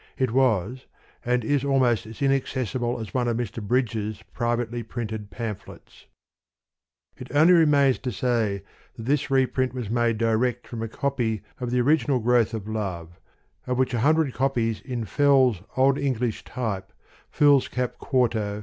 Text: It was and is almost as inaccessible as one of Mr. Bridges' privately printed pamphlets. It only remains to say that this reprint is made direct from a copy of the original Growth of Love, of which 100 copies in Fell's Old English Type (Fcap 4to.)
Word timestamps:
It 0.17 0.31
was 0.31 0.87
and 1.23 1.43
is 1.45 1.63
almost 1.63 2.07
as 2.07 2.23
inaccessible 2.23 2.99
as 2.99 3.13
one 3.13 3.27
of 3.27 3.37
Mr. 3.37 3.61
Bridges' 3.61 4.23
privately 4.33 4.81
printed 4.81 5.29
pamphlets. 5.29 6.07
It 7.17 7.27
only 7.35 7.53
remains 7.53 7.99
to 7.99 8.11
say 8.11 8.63
that 8.95 9.03
this 9.03 9.29
reprint 9.29 9.75
is 9.77 9.91
made 9.91 10.17
direct 10.17 10.65
from 10.65 10.81
a 10.81 10.87
copy 10.87 11.43
of 11.59 11.69
the 11.69 11.81
original 11.81 12.17
Growth 12.17 12.55
of 12.55 12.67
Love, 12.67 13.19
of 13.67 13.77
which 13.77 13.93
100 13.93 14.33
copies 14.33 14.81
in 14.81 15.05
Fell's 15.05 15.61
Old 15.77 15.99
English 15.99 16.43
Type 16.45 16.91
(Fcap 17.31 17.91
4to.) 18.01 18.59